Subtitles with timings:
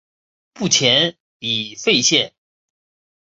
[0.59, 2.33] 目前已废线。